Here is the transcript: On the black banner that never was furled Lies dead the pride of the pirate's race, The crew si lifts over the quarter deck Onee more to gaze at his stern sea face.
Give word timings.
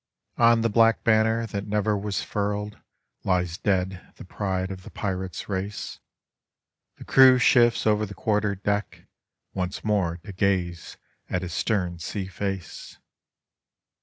On 0.39 0.61
the 0.61 0.67
black 0.69 1.03
banner 1.03 1.45
that 1.45 1.67
never 1.67 1.95
was 1.95 2.23
furled 2.23 2.79
Lies 3.23 3.59
dead 3.59 4.13
the 4.15 4.25
pride 4.25 4.71
of 4.71 4.81
the 4.81 4.89
pirate's 4.89 5.47
race, 5.47 5.99
The 6.97 7.05
crew 7.05 7.37
si 7.37 7.59
lifts 7.59 7.85
over 7.85 8.07
the 8.07 8.15
quarter 8.15 8.55
deck 8.55 9.05
Onee 9.55 9.83
more 9.85 10.17
to 10.23 10.33
gaze 10.33 10.97
at 11.29 11.43
his 11.43 11.53
stern 11.53 11.99
sea 11.99 12.25
face. 12.25 12.97